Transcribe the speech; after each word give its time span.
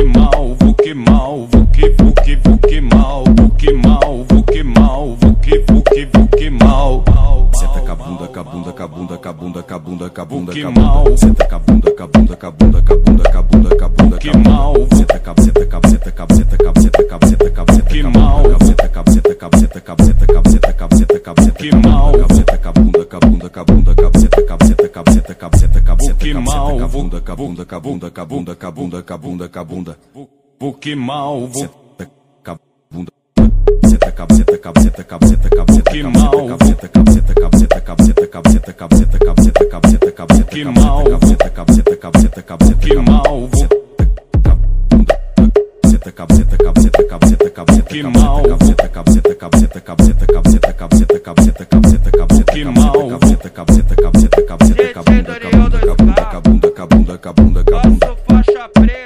que 0.00 0.04
mal, 0.18 0.56
vou 0.58 0.74
que 0.74 0.94
mal, 0.94 1.46
vou 1.52 1.66
que 1.66 1.88
vou 1.98 2.12
que 2.12 2.36
vou 2.36 2.58
que 2.58 2.80
mal, 2.80 3.24
vou 3.36 3.50
que 3.50 3.72
mal, 3.72 4.24
vou 4.28 4.42
que 4.44 4.62
mal, 4.62 5.16
vou 5.20 5.34
que 5.34 5.58
vou 5.68 5.82
que 5.82 6.06
vou 6.06 6.26
que 6.28 6.50
mal. 6.50 7.04
Senta 7.54 7.80
cabunda, 7.82 8.28
cabunda, 8.28 8.72
cabunda, 8.72 9.18
cabunda, 9.18 9.62
cabunda, 9.62 10.10
cabunda, 10.10 10.52
cabunda. 10.54 10.80
mal. 10.80 11.16
Senta 11.18 11.44
cabunda, 11.46 11.92
cabunda, 11.92 12.36
cabunda, 12.36 12.82
cabunda, 12.82 13.24
cabunda, 13.30 13.76
cabunda, 13.76 14.18
Que 14.18 14.30
cabunda. 14.30 14.50
mal. 14.50 14.74
Senta 14.96 15.18
cab, 15.18 15.40
senta 15.40 15.66
cab, 15.66 15.86
senta 15.86 16.10
cab, 16.12 16.32
senta 16.32 16.56
cab, 16.56 16.78
senta 16.80 17.04
cab, 17.04 17.24
senta 17.26 17.50
cab, 17.50 17.70
senta 17.70 17.90
Que 17.90 18.02
cabunda, 18.02 18.18
mal. 18.18 18.58
senta 18.64 18.88
cab, 18.88 19.10
senta 19.10 19.34
cab, 19.34 19.54
senta 19.56 19.80
cab, 19.82 20.00
senta 20.02 20.26
cab, 20.26 20.48
senta 20.48 20.72
cab, 20.72 20.94
senta 20.96 21.20
cab, 21.20 21.40
senta 21.40 21.58
Que 21.58 21.70
cabunda, 21.70 21.88
mal. 21.90 22.12
senta 22.34 22.56
cabunda, 22.58 23.04
cabunda, 23.04 23.50
cabunda, 23.50 23.94
cab, 23.94 24.16
senta 24.16 24.16
cab, 24.16 24.16
senta 24.16 24.42
cab, 24.46 24.64
senta 24.64 24.79
cab, 26.00 26.00
senta 26.00 26.00
cab, 26.00 26.02
senta 26.02 26.24
Que 26.24 26.32
cab, 26.32 26.42
mal. 26.44 26.78
cabunda, 26.78 27.20
cabunda, 27.20 27.64
cabunda, 27.64 28.10
cabunda, 28.10 28.56
cabunda, 28.56 29.02
cabunda, 29.02 29.48
cabunda. 29.48 29.96
Que 30.80 30.94
mal, 30.94 31.48
cabunda. 32.42 33.10
Senta 33.86 34.12
cab, 34.12 34.32
senta 34.32 34.58
cab, 34.58 34.78
senta 34.78 35.04
cab, 35.04 35.24
senta 35.24 35.48
cab, 35.50 35.70
senta 35.70 35.90
Que 35.90 36.02
cab, 36.02 36.14
mal. 36.14 36.58
senta 36.64 36.88
cab, 36.88 37.08
senta 37.10 37.34
cab, 37.34 37.56
senta 37.56 37.80
cab, 37.80 38.00
senta 38.00 38.26
cab, 38.26 38.48
senta 38.48 38.72
cab, 38.74 38.94
senta 38.94 38.94
cab, 38.94 38.94
senta 38.94 39.24
cab, 39.24 39.40
senta 39.40 39.68
cab, 39.68 39.86
senta 39.86 40.14
cab, 40.14 40.32
senta 40.32 40.50
Que 40.50 40.64
cab, 40.64 40.74
mal. 40.76 41.04
senta 41.26 41.50
cab, 41.50 41.70
senta 41.70 41.96
cabunda, 57.20 57.62
cabunda. 57.62 58.06
Passo 58.06 58.18
faixa 58.26 58.68
preta. 58.70 58.99